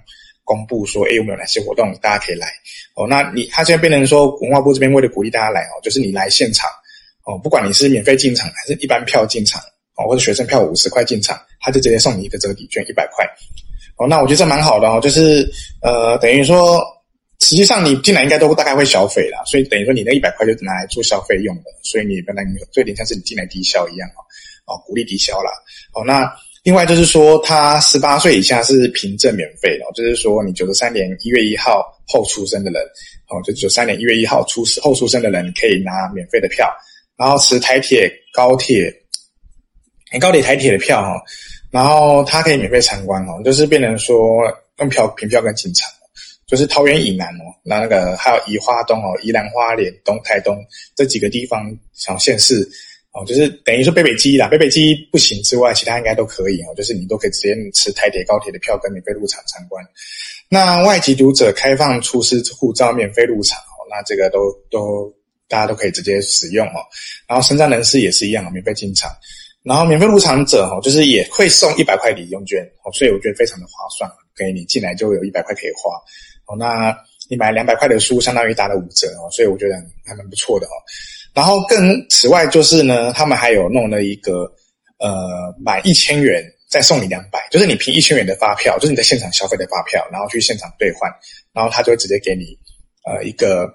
[0.45, 2.47] 公布说，诶，我们有哪些活动，大家可以来
[2.95, 3.05] 哦。
[3.09, 6.69] 那你他现在变成说，文化部这边为了鼓励大家来哦，就是你来现场
[7.25, 9.61] 哦，不管你是免费进场还是一般票进场
[9.97, 13.25] 哦，或者学生票五十块进场，他就直接送你一个折抵券一百块
[13.97, 14.07] 哦。
[14.07, 15.45] 那我觉得这蛮好的哦，就是
[15.81, 16.81] 呃，等于说。
[17.45, 25.51] 实际上你进来应该都大概会消费啦，所以等于说你那一百块就拿来做消费用的，所以你本来你有点像是你进来抵消一样哦，哦，鼓励抵消啦。
[25.93, 26.27] 哦，那
[26.63, 32.81] 另外就是说，他十八岁以下是凭证免费的，就是说你九十三年一月一号后出生的人，
[33.29, 36.67] 哦，就九三年一月一号出后出生的人可以拿免费的票，
[37.15, 38.91] 然后持台铁、高铁，
[40.19, 41.21] 高铁、台铁的票哈，
[41.69, 44.17] 然后他可以免费参观哦，就是变成说
[44.79, 45.87] 用票凭票跟进场。
[46.47, 50.63] 就是桃园以南哦，那那个还有宜花东哦，宜兰花莲东台东
[50.95, 52.67] 这几个地方小县市
[53.13, 59.83] 哦，就是等于说北北基啦，北北基不行之外，其他应该都可以哦，就是你都可以直接持台铁高铁的票跟免费入场参观。
[60.47, 65.11] 那外籍读者开放出示护照免费入场哦，那这个都都
[65.47, 66.77] 大家都可以直接使用哦。
[67.27, 69.11] 然后身障人士也是一样，免费进场。
[69.63, 75.99] 然后免费入场者哦，就是也会送一百块抵用券哦，所以我觉得非常的划算，给你进来就有一百块可以花。
[76.47, 76.95] 哦，那
[77.27, 80.77] 你买两百块的书，相当于打了五折哦，所以我觉得还蛮不错的哦。
[81.33, 84.49] 然后更此外就是呢，他们还有弄了一个
[84.99, 91.11] 呃，满一千元再送你两百，就是你凭一千元的发票，就是你在现场消费的发票，然后去现场兑换，
[91.51, 92.57] 然后他就会直接给你
[93.05, 93.67] 呃一个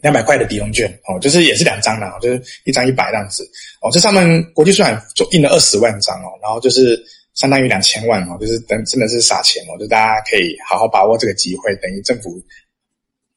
[0.00, 3.48] 两百块的抵用券哦，就是也是两张的，就是一张一百这样子
[3.82, 3.90] 哦。
[3.92, 6.98] 这上面国际书展就印了二十万张哦，然后就是。
[7.38, 12.42] 相当于两千万哦，就是等真的是撒钱哦，就大家可以好好把握这个机会，等于政府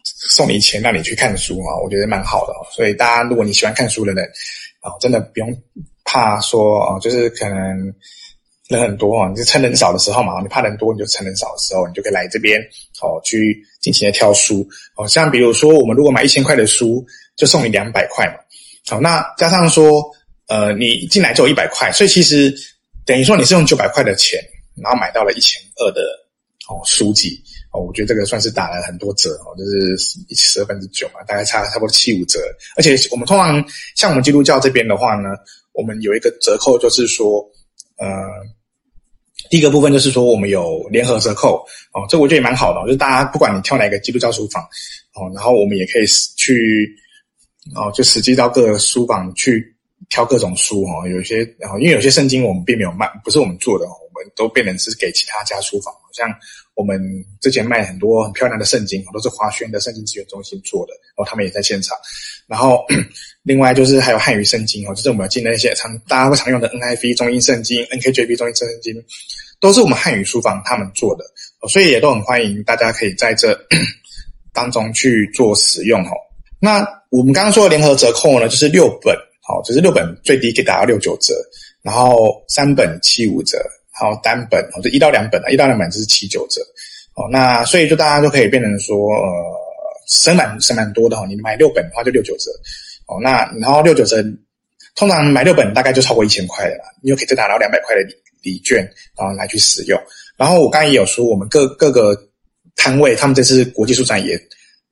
[0.03, 2.65] 送你钱让你去看书啊，我觉得蛮好的哦。
[2.71, 4.25] 所以大家如果你喜欢看书的人
[4.79, 5.55] 啊，真的不用
[6.03, 7.93] 怕说哦，就是可能
[8.69, 12.59] 人很多哦，你就趁人少的时候嘛，你怕人多你就趁人少的时候，你就可以来这边
[13.03, 15.07] 哦去尽情的挑书哦。
[15.07, 18.33] 像比如说我们如果买一千块的书，就送你两百块嘛。
[18.87, 20.03] 好，那加上说
[20.47, 22.51] 呃你进来就有一百块，所以其实。
[23.05, 24.39] 等于说你是用九百块的钱，
[24.81, 26.01] 然后买到了一千二的
[26.69, 29.97] 哦书籍哦，我觉得这个算是打了很多折哦，就是
[30.35, 32.39] 十二分之九嘛，大概差差不多七五折。
[32.75, 33.63] 而且我们通常
[33.95, 35.29] 像我们基督教这边的话呢，
[35.73, 37.43] 我们有一个折扣，就是说，
[37.97, 38.07] 呃，
[39.49, 44.63] 第一个部分就是说我们有联合折扣哦，这我觉得也蛮好的，就是大家不管你挑哪个基督教书坊
[45.15, 46.05] 哦，然后我们也可以
[46.37, 46.89] 去
[47.75, 49.65] 哦，就实际到各个书房去
[50.11, 56.29] 挑各种书哈，有些然后因为有些圣经我们并没有卖，不是我们做的，我们都变成是给其他家书房，像
[56.75, 57.01] 我们
[57.39, 61.97] 之前卖很多很漂亮的圣经，都是华轩的圣经资源中心做的，然后他们也在现场。
[62.45, 62.85] 然后
[63.41, 68.93] 另外就是还有汉语圣经哦，就是我们进的一些常大家会常用的 NIV 中英圣经、NKJV 中英圣经，
[69.61, 71.23] 都是我们汉语书房他们做的，
[71.69, 73.57] 所以也都很欢迎大家可以在这
[74.51, 76.11] 当中去做使用哦。
[76.59, 79.15] 那我们刚刚说的联合折扣呢，就是六本，
[79.51, 81.35] 哦，就是六本最低可以打到六九折，
[81.81, 83.57] 然后三本七五折，
[83.99, 86.61] 然后单本哦，就一到两本啊，一到两本就是七九折，
[87.15, 89.27] 哦，那所以就大家都可以变成说，呃，
[90.07, 92.49] 省蛮省蛮多的哈，你买六本的话就六九折，
[93.07, 94.23] 哦，那然后六九折，
[94.95, 98.77] 通常买六本大概就超过一千块了，你就可以再打到两百块的礼礼券，
[99.17, 99.99] 然后来去使用。
[100.37, 102.15] 然后我刚才也有说，我们各各个
[102.75, 104.39] 摊位，他们这次国际书展也。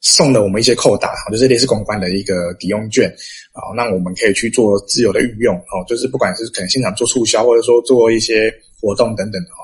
[0.01, 3.09] 送了我们一些扣打，就是类似公关的一个抵用券，
[3.51, 9.61] 啊，那我们可以去做自由的运用，哦，就是不管是可能现场做促销，或者说做一些活动等等的，哦，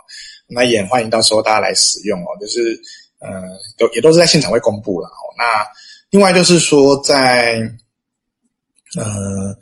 [0.47, 2.79] 那也欢迎到时候大家来使用哦，就是
[3.19, 3.43] 呃，
[3.77, 5.43] 都也都是在现场会公布了，哦，那
[6.09, 7.59] 另外就是说在
[8.97, 9.57] 呃。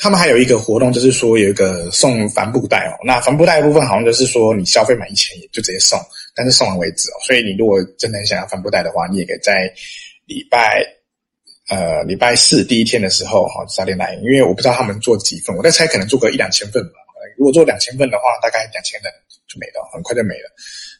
[0.00, 2.94] 他们还有一个活动，就是说有一个送帆布袋哦。
[3.04, 5.98] 那帆布袋的部分好像就是说你消费满一千也就直接送，
[6.38, 7.18] 但是送完为止哦。
[7.26, 9.68] 所以你如果真的很想要帆布袋的话，你也可以在
[10.26, 10.86] 礼拜
[11.68, 16.94] 呃礼拜四第一天的时候哈早点来，因为我不知道他们做几份，我在猜可能做个一两千份吧。
[17.36, 19.12] 如果做两千份的话，大概两千人
[19.48, 20.48] 就没了，很快就没了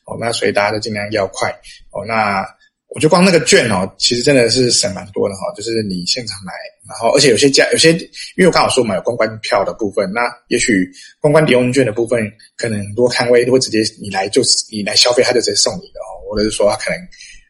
[0.04, 0.18] 哦。
[0.18, 1.48] 那所以大家就尽量要快
[1.92, 2.04] 哦。
[2.04, 2.44] 那。
[2.88, 5.52] 我觉得光那个券哦，其实真的是省蛮多的哈。
[5.54, 6.52] 就是你现场买，
[6.88, 12.18] 然后而且有些价，有些因为我刚好说嘛，有公关票的部分，那也许公关抵用券的部分，
[12.56, 16.98] 可能很多摊位都会直接你来就是你来消费，他就直接送你的哦，或者是说他可能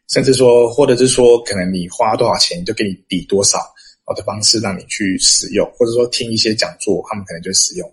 [0.09, 3.59] 甚至说，或者是说可能你花多少钱就给你抵多少
[4.05, 7.89] 哦的方式让你去使用，或者说听一些讲座，他们可能就使用。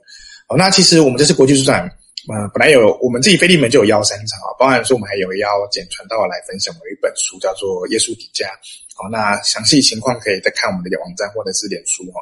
[0.49, 1.89] 哦，那其实我们这次国际书展。
[2.29, 8.47] 呃，本来有我们自己腓利门就有邀三场啊，包含说我们还有邀简传道来分享我们一本书，叫做《耶稣底价》。
[8.97, 12.21] 好，那详细情况可以再看我们的网站或者是脸书哈，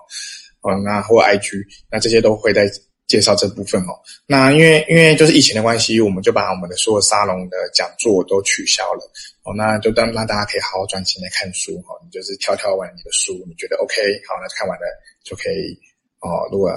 [0.61, 2.69] 哦，那或 IG，那这些都会在
[3.07, 3.95] 介绍这部分哦。
[4.27, 9.01] 那因为因为就是疫情的关系，我们就把我们的所有沙龙的讲座都取消了
[9.45, 11.95] 哦，那就当让大家可以好好专心来看书哈。
[12.05, 13.95] 你就是挑挑完你的书，你觉得 OK，
[14.29, 14.85] 好，那看完了
[15.23, 15.79] 就可以
[16.21, 16.49] 哦。
[16.51, 16.73] 如果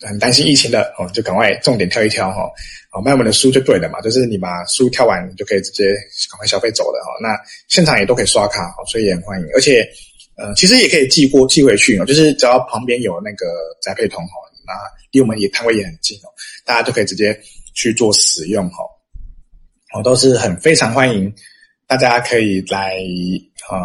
[0.00, 2.50] 很担心疫情的哦，就赶快重点挑一挑哈，
[2.92, 5.84] 哦，卖我们的书就对了嘛，就是你把书挑完，你就可以直接
[6.30, 7.10] 赶快消费走了哈。
[7.22, 7.38] 那
[7.68, 9.46] 现场也都可以刷卡哦，所以也很欢迎。
[9.54, 9.88] 而且，
[10.36, 13.46] 呃，其实也可以寄过寄回去哦，就是只要旁边有那个
[13.80, 14.32] 宅配通哈，
[14.66, 14.72] 那
[15.12, 16.28] 离我们也摊位也很近哦，
[16.64, 17.38] 大家就可以直接
[17.74, 18.78] 去做使用哈。
[19.94, 21.32] 我，都是很非常欢迎，
[21.86, 22.96] 大家可以来
[23.70, 23.78] 呃，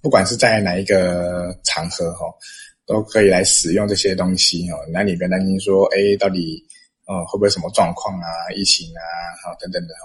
[0.00, 2.26] 不管是在哪一个场合哈。
[2.90, 6.60] 都可以来使用这些东西哦，那你别担心说，哎，到底
[7.06, 8.26] 呃会不会什么状况啊，
[8.56, 9.00] 疫情啊，
[9.44, 10.00] 好等等的哈。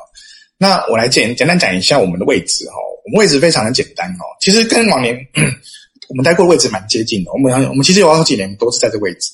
[0.56, 5.18] 那我来简简单讲一下我们的位置哈，我们位置非常的简单哦，其实跟往年
[6.10, 7.32] 我们待过的位置蛮接近的。
[7.34, 9.32] 我们我们其实有好几年都是在这位置，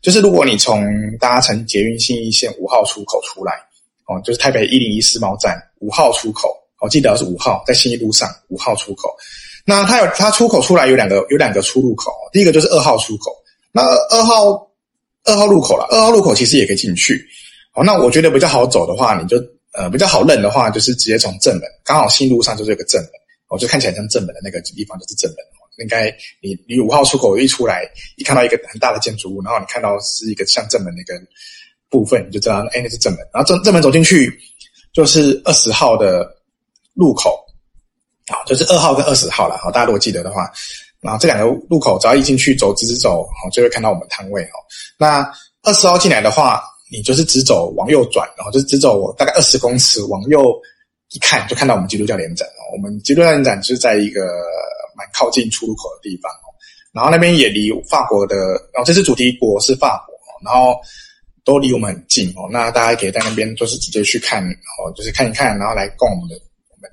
[0.00, 0.86] 就是如果你从
[1.18, 3.52] 搭乘捷运信义线五号出口出来
[4.06, 9.12] 哦，就是台北一零一世贸站五号出口，我记得是五号，在信义路上五号出口。
[9.64, 13.30] 那它有它出口出来有两个有两个出入口，第一个就是二号出口，
[13.70, 14.70] 那二号
[15.24, 17.24] 二号入口了，二号入口其实也可以进去。
[17.70, 19.36] 好，那我觉得比较好走的话，你就
[19.72, 23.10] 呃比较好认的话，就是直接从正门，刚好新路上就是有个正门，
[23.48, 25.38] 我就看起来像正门的那个地方就是正门。
[25.78, 27.82] 应该你你五号出口一出来，
[28.16, 31.18] 一看到一个很大的建筑物，然后你看到是一个像正门那个
[31.88, 33.20] 部分，你就知道哎那是正门。
[33.32, 34.38] 然后正正门走进去
[34.92, 36.28] 就是二十号的
[36.94, 37.42] 入口。
[38.54, 39.56] 就是二号跟二十号了。
[39.56, 40.50] 好，大家如果记得的话，
[41.00, 44.60] 然后这两个路口只要一进去走直直走，好，就会看到我们摊位哦。
[44.98, 45.26] 那
[45.62, 50.52] 二十号进来的话，你就是直走往右转，然后就是直走大概二十公尺往右
[51.12, 52.60] 一看，就看到我们基督教联展哦。
[52.74, 54.20] 我们基督教联展就是在一个
[54.96, 56.52] 蛮靠近出入口的地方哦。
[56.92, 58.36] 然后那边也离法国的，
[58.72, 60.78] 然后这次主题国是法国，然后
[61.42, 62.46] 都离我们很近哦。
[62.50, 66.36] 那大家可以在那边就是直接去看，哦，就是看一看，然后来逛我们的。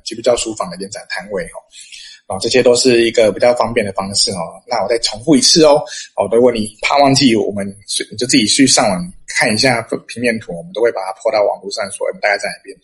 [0.03, 4.37] 基督教书房的联展摊位哈，啊，这些都是一个比较方便的方式哦。
[4.67, 5.81] 那我再重复一次哦，
[6.15, 7.67] 哦，如果你怕忘记，我们
[8.11, 12.75] 你就自己去上网看一下平面图，我们都会把它铺到网络上，说我们大概在哪边。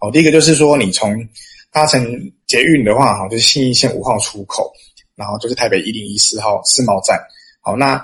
[0.00, 1.16] 哦，第一个就是说，你从
[1.72, 2.04] 搭乘
[2.46, 4.72] 捷运的话，哈，就是信义线五号出口，
[5.16, 7.18] 然后就是台北一零一四号世贸站。
[7.60, 7.98] 好，那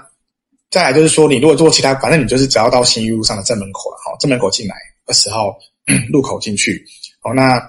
[0.70, 4.74] 再来就是说，你如果坐其他，反正你就是只要到信义路上的正门口了，哈，正门口进来
[5.06, 5.56] 二十号
[6.10, 6.84] 路口进去。
[7.20, 7.60] 好，那。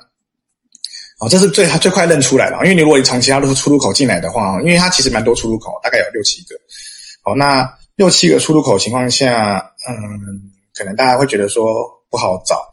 [1.21, 6.55] 哦，这是最他最快认出来的，因为你如果你从其他路出入口进来的话，因为它其实蛮多出入口，大概有六七个。
[7.21, 12.67] 好，那六七个出入口情况下，嗯，可能大家会觉得说不好找。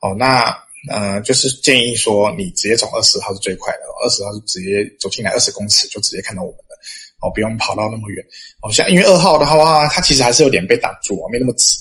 [0.00, 0.56] 哦，那
[0.90, 6.74] 呃，就是建议说你直接从二十号是最快的，二十号是直接走进来二十公尺就直接看到我们的，
[7.20, 8.24] 哦，不用跑到那么远。
[8.62, 11.76] 哦，像因为二号的话，它其实还是有点被挡住，没那么直。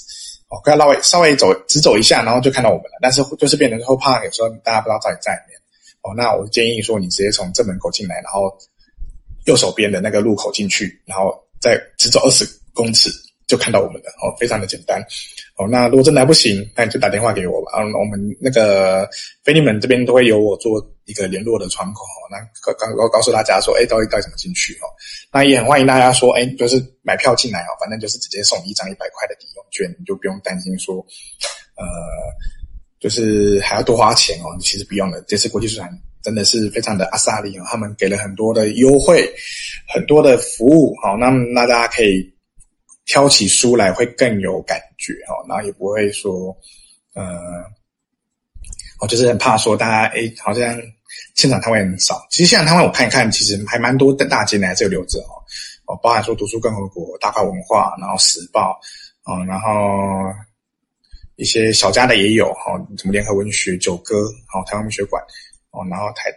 [0.50, 3.00] 哦，可以稍微稍微走直走一下，然后就看到我们了。
[3.02, 5.61] 但是就是变成后怕有时候大家不知道到底在里面。
[6.04, 8.52] 哦，那我建议说你直接从正门口进来，然后
[9.46, 13.10] 右手边的那个路口进去，然后再直走二十公尺
[13.48, 14.10] 就看到我们了。
[14.22, 15.00] 哦，非常的简单。
[15.58, 17.72] 哦，那如果真的不行，那你就打电话给我吧。
[17.78, 19.08] 嗯，我们那个
[19.44, 22.04] 腓利门这边都会有我做一个联络的窗口。
[22.32, 22.38] 那
[22.74, 24.74] 刚刚告诉大家说，哎，到底到底怎么进去？
[24.76, 24.88] 哦，
[25.32, 30.96] 那也很欢迎大家说，哎，就是买票进来哦，反正就是直接送一张一百块的抵用券，你就不用担心说，
[31.76, 31.86] 呃，
[33.02, 34.56] 就是还要多花钱哦。
[34.62, 35.90] 其实不用的，这次国际书展
[36.24, 39.30] 真的是非常的阿萨利哦，他们给了很多的优惠，
[39.94, 40.96] 很多的服务。
[41.04, 42.34] 好，那那大家可以。
[43.04, 46.56] 挑起书来会更有感觉哦，然后也不会说，
[47.14, 47.26] 呃，
[49.02, 50.80] 我就是很怕说大家诶，好像
[51.36, 52.26] 现场摊位很少。
[52.30, 55.34] 其实现场摊位我看一看，其实还蛮多的大间的还是有留着哦，
[55.88, 58.80] 哦，包含说读书共和国、大块文化，然后时报，
[59.26, 59.68] 哦，然后
[61.42, 64.16] 一些小家的也有哈，什么联合文学、九歌，
[64.54, 65.22] 哦，台湾文学馆，
[65.72, 66.32] 哦，然后台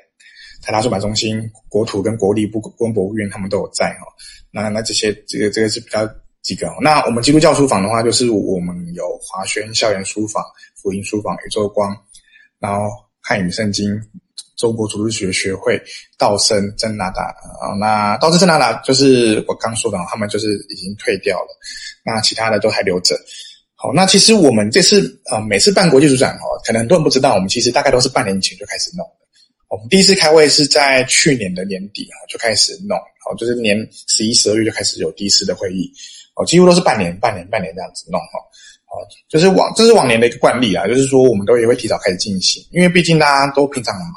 [0.62, 4.06] 台大出版中心、国土跟国立部公博物院他们都有在哈，
[4.50, 6.08] 那那这些这个这个是比较。
[6.44, 6.68] 几个？
[6.82, 10.44] 那我们基督教书房的话，就是我们有华轩校园书房、
[10.76, 11.96] 福音书房、宇宙光，
[12.58, 12.82] 然后
[13.22, 13.98] 汉语圣经、
[14.54, 15.82] 中国主日学学会、
[16.18, 17.22] 道生、真拿达
[17.62, 17.72] 啊。
[17.80, 21.58] 那道生、真拿达就是我刚说的，他们就是已经退掉了。
[22.04, 23.18] 那其他的都还留着。
[23.84, 29.26] 好，那其实我们这次呃，每次办国际主展哦，可能很多人不知道，我们其实大概都是半年前就开始弄的。
[29.68, 33.76] 我们第一次开会是在去年的年底啊，就开始弄，好，就是年
[34.08, 35.92] 十一、十二月就开始有第一次的会议。
[36.34, 38.40] 哦，几乎都是半年、半年、半年这样子弄哈，
[38.88, 44.14] 哦，就是往这是往年的一个惯例啊，就是说我们都也会提早开始进行，因为毕竟大家都平常很忙，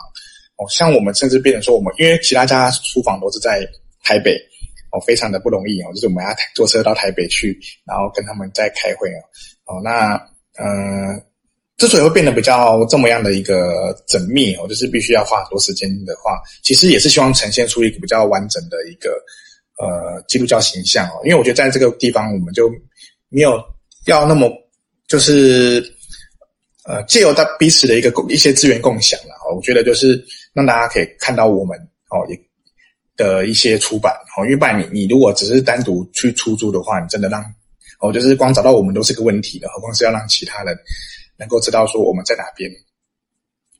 [0.55, 3.67] 哦，像我们甚至变成说我们，因为其他家书房都是在
[4.01, 4.31] 台北，
[4.93, 9.19] 哦，非常的不容易哦，就是我们要坐车到台北去，然后跟他们在开会哦，
[9.67, 10.15] 哦，那
[10.57, 11.21] 呃，
[11.77, 19.11] 之所以会变得比较这么样的一个缜密哦，就是必须要花很多时间的话，其实也是希望呈现出一个比较完整的一个。
[19.79, 22.67] 呃，基督教形象哦，因为我觉得在这个地方，我们就
[23.29, 23.63] 没有
[24.07, 24.51] 要那么
[25.07, 25.79] 就是
[26.85, 29.53] 呃，借由到彼此的一个共一些资源共享了哦。
[29.55, 30.19] 我觉得就是
[30.51, 31.77] 让大家可以看到我们
[32.09, 32.35] 哦，也
[33.15, 37.39] 的一些出版哦，因为不然你你如果只是单独去出租的话，你真的让
[37.99, 40.77] 哦，就是光找到我们都是个问题的，何况是要让其他人
[41.37, 42.69] 能够知道说我们在哪边。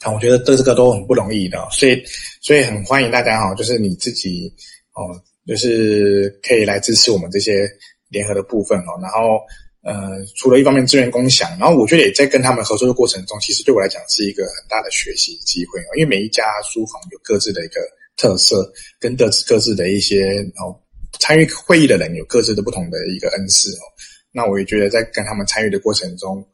[0.01, 2.03] 啊，我觉得这这个都很不容易的，所以
[2.41, 4.53] 所以很欢迎大家哈，就是你自己
[4.93, 5.21] 哦。
[5.47, 7.65] 就是可以来支持我们这些
[8.09, 9.39] 联合的部分哦，然后
[9.81, 17.79] 呃，除了一方面资源共享，然后我觉得也在跟他们合作的过程中，其实对我来讲是一个很大的学习机会哦，因为每一家书房有各自的一个
[18.17, 20.75] 特色，跟各自各自的一些哦，
[21.19, 23.83] 参与会议的人有各自的不同的一个恩赐哦，
[24.31, 26.45] 那我也觉得在跟他们参与的过程中。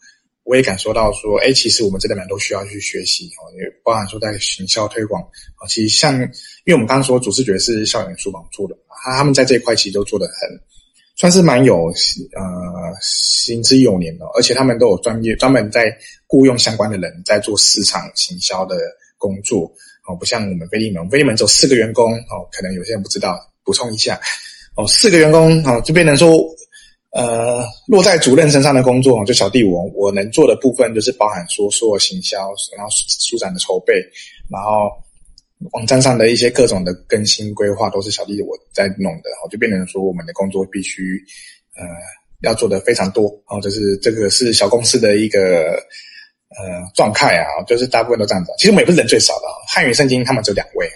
[0.46, 5.24] 我也感受到说，哎，其实我们这边蛮都需要去学习哦，也包含说在行销推广
[5.56, 5.64] 啊。
[5.70, 10.60] 其实像，因为我们刚刚说主视觉是校园书房做的，他他们在这一块其实都做得很，
[11.16, 12.44] 算是蛮有呃
[13.02, 15.98] 行之有年的，而且他们都有专业专门在
[16.28, 18.76] 雇佣相关的人在做市场行销的
[19.18, 19.74] 工作
[20.10, 24.20] 哦，不像我们飞利门，飞利门只有四个员工哦，可能有些人不知道，补充一下
[24.76, 26.30] 哦，四个员工哦，就变成说。
[27.16, 32.40] 呃，落在主任身上的工作，就小弟我我能做的部分，就是包含说所有行销，
[32.76, 33.94] 然后书展的筹备，
[34.50, 34.90] 然后
[35.74, 39.30] 网站上的一些各种的更新规划，都是小弟我在弄的。
[39.46, 41.24] 哦，就变成说我们的工作必须
[41.76, 41.86] 呃
[42.42, 43.28] 要做的非常多。
[43.46, 45.74] 哦，就是这个是小公司的一个
[46.50, 48.52] 呃状态啊，就是大部分都这样子。
[48.58, 50.90] 其实我们也不是人最少的，汉语圣经他们只有两位，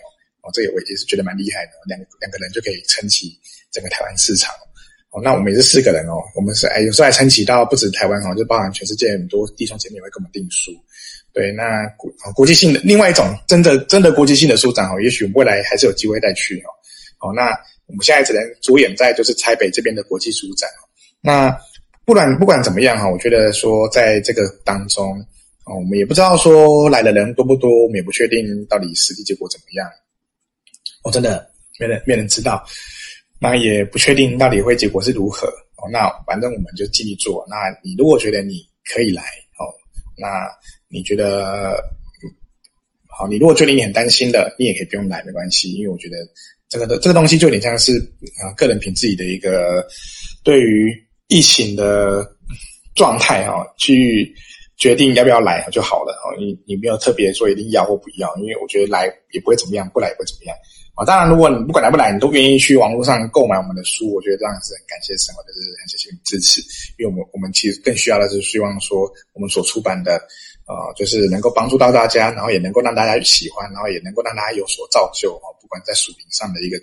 [0.54, 3.38] 这个我也是觉得蛮厉害的，两两个人就可以撑起
[3.72, 4.54] 整个台湾市场。
[5.10, 10.72] 哦，那我们也是四个人哦，我们是哎，有时候还撑起到不止台湾哦，就包含全世界很多弟兄姐妹会跟我们订书。
[11.32, 16.70] 对，那国国际性的另外一种真的真的国际性的书展哦，也许未来还是有机会再去哦。
[17.20, 17.52] 好，那
[17.86, 20.84] 我们现在只能着眼在就是台北这边的国际书展哦。
[21.22, 21.58] 那
[22.06, 25.18] 不管不管怎么样哈，我觉得说在这个当中
[25.66, 29.88] 哦，我们也不知道说来的人多不多，我们也不确定到底实际结果怎么样。
[31.08, 31.50] 我，真的
[31.80, 32.64] 没人没人知道。
[33.40, 35.48] 那也不确定到底会结果是如何
[35.78, 35.88] 哦。
[35.90, 37.46] 那反正我们就尽力做。
[37.50, 39.22] 那你如果觉得你可以来
[39.58, 39.64] 哦，
[40.18, 40.46] 那
[40.90, 41.82] 你觉得
[43.08, 46.18] 好，你如果觉得你很担心的，你也可以不用来，没关系，因为我觉得
[46.68, 48.00] 这个的这个东西就有点像是
[48.44, 49.88] 啊，个人凭自己的一个
[50.44, 50.92] 对于
[51.28, 52.28] 疫情的
[52.96, 54.34] 状态哈，去
[54.78, 56.14] 决定要不要来就好了。
[56.38, 60.56] 你你没有特别说一定要或不要，因为我觉得来也不会怎么样，不来也不会怎么样。
[60.96, 66.60] 啊，当然，如果你不管来不来，你都愿意去网络上购买我们的书，我觉得这样是很感谢神，就是很谢谢你支持。
[66.98, 70.14] 因为我们我们其实更需要的是希望说，我们所出版的，
[70.66, 76.78] 呃，就是能够帮助到大家，然后也能够让大家喜欢，然后也能够让大家有所造就啊，不管在属灵上的一个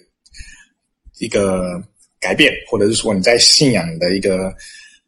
[1.18, 1.82] 一个
[2.20, 4.54] 改变，或者是说你在信仰的一个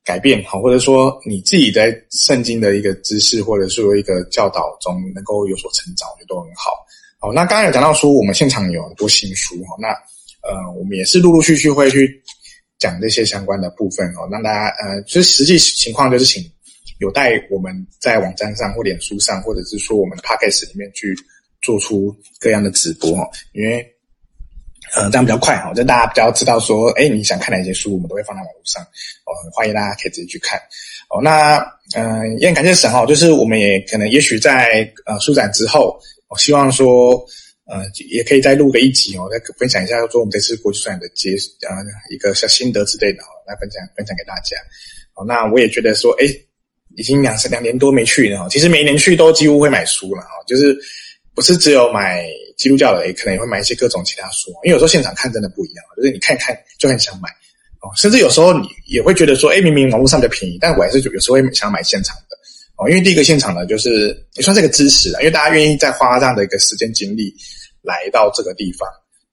[0.06, 6.70] 改变，好，或者说你自己在圣经的一个知识，或者是说一个教导中能够有所成长，我觉得都很好。
[7.18, 9.88] 好，那刚刚有讲到说，我们现场有很多新书哈，那
[10.48, 12.22] 呃，我们也是陆陆续续会去
[12.78, 16.40] 讲这些相关的部分哦，让大家呃，其实实际情况就是请
[17.00, 21.16] 有待我们在网站上或脸书上，或者是说我们的 Podcast 里面去
[21.62, 23.84] 做出各样的直播哈，因为
[24.94, 28.82] 呃这样比较快哈，就大家比较知道说，哎，你想看哪些书，我们都会放在网络上
[29.24, 30.58] 哦，欢迎大家可以直接去看
[31.10, 31.20] 哦。
[31.22, 31.58] 那
[31.94, 35.98] 嗯、也很感谢神哦，就是我们也可能也许在呃书展之后。
[36.28, 37.24] 我希望说，
[37.66, 41.30] 呃，也可以再录个一集哦，再分享一下说我们这次国际书展的结
[41.68, 41.76] 呃
[42.10, 44.56] 一个小心得之类的哦，来分享分享给大家。
[45.14, 46.26] 好，那我也觉得说，哎，
[46.96, 50.76] 已经两两年多没去了，其实每一年去都几乎会买书了哈，就是
[51.32, 52.26] 不是只有买
[52.56, 57.28] 基督教的，也可能也会买一些各种其他书，因为有时候现场看真的不一样，就是你看一看就很想买
[57.80, 62.36] 哦，甚至有时候你也会觉得说，哎，明明网络上比较便宜，但我还是有时候会想买现场的。
[62.78, 67.34] 哦，因为第一个现场呢，就是也算是一个支持啊，因为大家愿意再花这样的一个时间精力
[67.80, 68.86] 来到这个地方。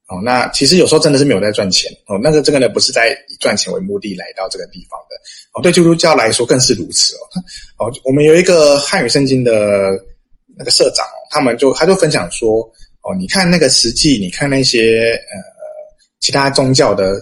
[0.07, 5.15] 哦，那其实有时候真的是没有在赚钱哦，那个这个呢不是在以赚钱为目的来到这个地方的。
[5.53, 7.19] 哦，对基督教来说更是如此哦。
[7.79, 9.91] 哦，我们有一个汉语圣经的
[10.57, 12.69] 那个社长，他们就他就分享说，
[13.03, 15.39] 哦，你看那个实际，你看那些呃
[16.19, 17.15] 其他宗教的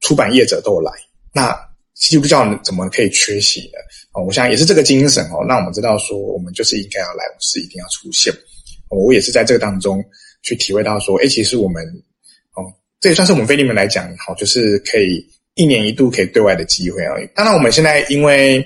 [0.00, 0.92] 出版业者都有来，
[1.32, 1.58] 那
[1.94, 3.78] 基督教怎么可以缺席呢？
[4.12, 8.32] 哦，我想也是这个精神哦，让我们知道说，我们就是应该要来，我是一定要出现。
[8.88, 10.04] 我也是在这个当中
[10.42, 11.84] 去体会到说，哎，其实我们
[12.54, 12.64] 哦，
[13.00, 15.24] 这也算是我们腓利门来讲，好，就是可以
[15.54, 17.28] 一年一度可以对外的机会而已。
[17.34, 18.58] 当然，我们现在因为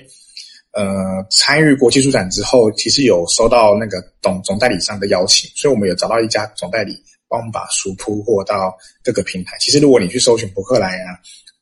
[0.75, 6.95] 呃参与国际书展之后，其实有收到那个总总代理商的邀请，所以我们有找到一家总代理，
[7.27, 9.57] 帮我们把书铺货到各个平台。
[9.59, 11.17] 其实如果你去搜寻博客来啊、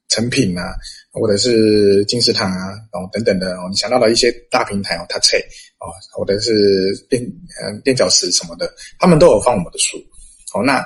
[0.10, 0.76] 成品啊。
[1.16, 5.38] 或者是金石堂啊，哦等等的，你想到的一些大平台哦，它切
[5.78, 7.22] 哦，或者是垫
[7.62, 9.96] 呃垫脚石什么的，他们都有放我们的书。
[10.56, 10.84] 哦，那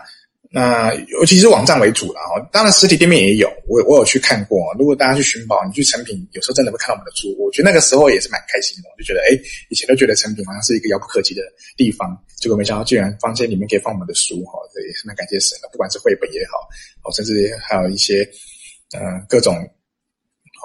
[0.49, 4.73] 那尤其是网站为主了哦，当然实体店面也有，我我有去看过。
[4.79, 7.35] 如果大家去寻宝，你去成品，有时候真的会看到我们的书。
[7.37, 9.37] 我觉得那个时候也是蛮开心的，我就觉得哎，
[9.69, 11.41] 以前都觉得成品好像是一个遥不可及的
[11.75, 15.69] 地方，结果没想到居然房间里面可以放我们的书哈，这也是蛮感谢神的。
[15.71, 16.57] 不管是绘本也好，
[17.03, 18.27] 哦，甚至还有一些
[18.93, 19.55] 呃各种。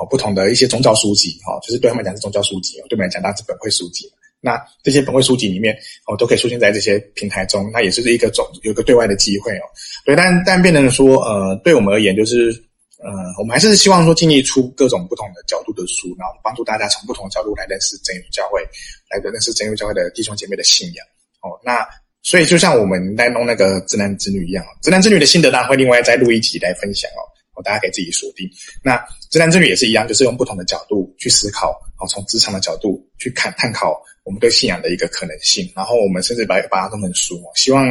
[0.01, 4.11] 哦，不同的一些宗教书籍，哈，就是对他们讲是宗教书籍，对我们来讲那是本会书籍。
[4.45, 5.73] 那这些本位书籍里面，
[6.07, 9.65] 哦，都可以出现在这些平台中，那也是一个总有一个对外的机会哦。
[10.05, 12.51] 对，但但变成说，呃，对我们而言，就是，
[12.99, 18.61] 呃，我们还是希望说，尽力出各种不同的角度的书，然后帮助大家从不同的角度来认识真耶稣教会，
[19.09, 21.07] 来认识真耶稣教会的弟兄姐妹的信仰。
[21.41, 21.87] 哦，那
[22.23, 27.23] 所以就像我们在弄那个直男直女一样，直男直女的心得当然会另外再录一集来分享哦。
[27.55, 28.49] 哦，大家可以自己锁定。
[28.83, 35.71] 那直男直女也是一样，就是用不同的角度去思考，哦，从职场的角度去看探讨我们对信仰的一个可能性。
[35.77, 37.87] 然后我们甚至把把它当成书，希望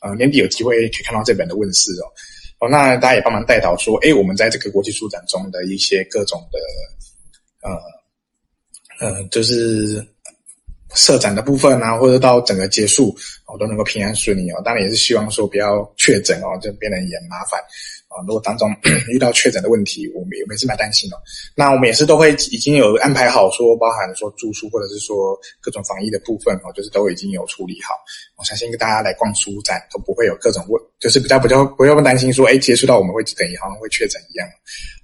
[0.00, 2.06] 呃年底有机会可以看到这本的问世哦。
[2.60, 7.76] 哦，那大家也帮忙带导说，诶，我们在这个国际书展中的一些各种的呃
[9.00, 10.06] 呃，就是
[10.94, 13.14] 设展的部分啊，或者到整个结束
[13.46, 14.62] 哦，都能够平安顺利哦。
[14.64, 17.60] 当然也是希望说不要确诊哦，就变得也麻烦。
[18.14, 18.70] 啊，如果当中
[19.10, 21.20] 遇到确诊的问题，我们也也是蛮担心的。
[21.56, 27.94] 那我们也是都会已经有安排好，说包含说住宿或者是说各种防疫的部分哦，就是都已经有处理好。
[28.36, 34.46] 我相信跟大家来逛书展都不会有各种问，就是比较比较不要担心说，哎，接触到我们会等于好像会确诊一样。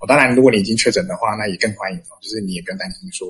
[0.01, 3.27] 哦，当然，如果你已经确诊的话，那也更欢迎哦，就是你也不用担心说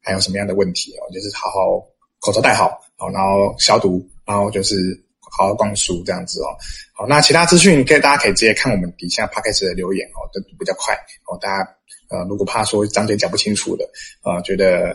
[0.00, 1.82] 还有什么样的问题哦，就是好好
[2.20, 2.78] 口罩戴好，
[3.12, 5.07] 然后消毒，然后就是。
[5.30, 6.48] 好好逛书这样子哦，
[6.92, 10.94] 好，那其他资讯可以大家可以直接看我们底下 Podcast 的留言哦，都比较快
[11.26, 11.38] 哦。
[11.40, 11.68] 大家
[12.10, 13.84] 呃，如果怕说张嘴讲不清楚的
[14.22, 14.90] 啊、呃，觉得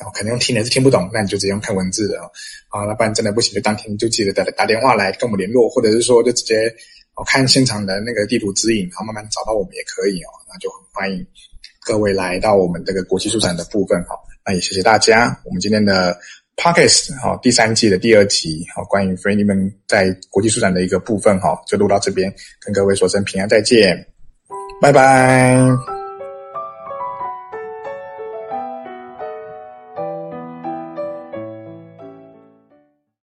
[0.00, 2.30] 哦可能用听的是听不懂，那你就直接用看文字的哦。
[2.68, 6.72] 啊，那不然真的不行，就当天就记得打打电话来跟我们联络，或者是说就直接
[7.14, 10.30] 哦看现场的那个地图指引，然后慢慢找到我们也可以哦。
[10.48, 11.26] 那就很欢迎
[11.80, 14.14] 各位来到我们这个国际书展的部分哈。
[14.44, 16.18] 那也谢谢大家，我们今天的
[16.56, 24.06] Podcast 哈第三季的第二集哈，关于 Freedman 在国际书展的一个部分哈，就录到这边，跟各位说声平安再见，
[24.80, 25.91] 拜拜。